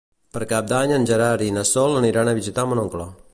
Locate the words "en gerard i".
0.95-1.53